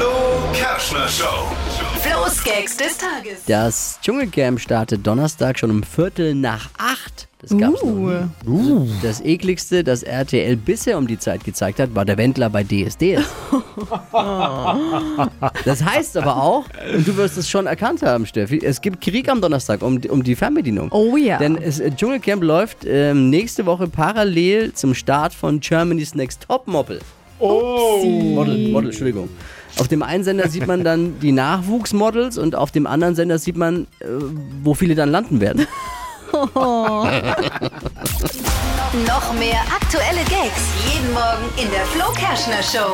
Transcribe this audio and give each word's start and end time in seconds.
Flo 0.00 0.08
Kerschner 0.54 1.06
Show. 1.08 1.44
Flo's 2.00 2.42
Gags 2.42 2.74
des 2.74 2.96
Tages. 2.96 3.44
Das 3.46 3.98
Dschungelcamp 4.00 4.58
startet 4.58 5.06
Donnerstag 5.06 5.58
schon 5.58 5.70
um 5.70 5.82
Viertel 5.82 6.34
nach 6.34 6.70
acht. 6.78 7.28
Das 7.42 7.50
gab's 7.50 7.82
noch 7.82 7.90
nie. 7.92 8.22
Uh. 8.46 8.88
Das 9.02 9.20
ekligste, 9.20 9.84
das 9.84 10.02
RTL 10.02 10.56
bisher 10.56 10.96
um 10.96 11.06
die 11.06 11.18
Zeit 11.18 11.44
gezeigt 11.44 11.80
hat, 11.80 11.94
war 11.94 12.06
der 12.06 12.16
Wendler 12.16 12.48
bei 12.48 12.64
DSDS. 12.64 13.26
das 15.66 15.84
heißt 15.84 16.16
aber 16.16 16.36
auch, 16.36 16.64
und 16.94 17.06
du 17.06 17.18
wirst 17.18 17.36
es 17.36 17.50
schon 17.50 17.66
erkannt 17.66 18.00
haben, 18.02 18.24
Steffi, 18.24 18.58
es 18.64 18.80
gibt 18.80 19.02
Krieg 19.02 19.28
am 19.28 19.42
Donnerstag 19.42 19.82
um, 19.82 20.00
um 20.08 20.22
die 20.22 20.34
Fernbedienung. 20.34 20.90
Oh 20.92 21.18
ja. 21.18 21.36
Denn 21.36 21.58
es, 21.58 21.78
äh, 21.78 21.90
Dschungelcamp 21.90 22.42
läuft 22.42 22.86
ähm, 22.86 23.28
nächste 23.28 23.66
Woche 23.66 23.86
parallel 23.86 24.72
zum 24.72 24.94
Start 24.94 25.34
von 25.34 25.60
Germany's 25.60 26.14
Next 26.14 26.46
Top 26.48 26.66
Model. 26.66 27.00
Oh! 27.40 28.04
Model, 28.04 28.68
Model, 28.68 28.90
Entschuldigung. 28.90 29.28
Auf 29.78 29.88
dem 29.88 30.02
einen 30.02 30.24
Sender 30.24 30.48
sieht 30.48 30.66
man 30.66 30.84
dann 30.84 31.18
die 31.20 31.32
Nachwuchsmodels 31.32 32.36
und 32.38 32.54
auf 32.54 32.70
dem 32.70 32.86
anderen 32.86 33.14
Sender 33.14 33.38
sieht 33.38 33.56
man, 33.56 33.86
äh, 34.00 34.06
wo 34.62 34.74
viele 34.74 34.94
dann 34.94 35.10
landen 35.10 35.40
werden. 35.40 35.66
Noch 36.32 37.04
mehr 39.34 39.60
aktuelle 39.74 40.22
Gags 40.28 40.62
jeden 40.92 41.12
Morgen 41.12 41.48
in 41.56 41.68
der 41.70 41.84
Flo 41.86 42.12
Kerschner 42.12 42.62
Show. 42.62 42.92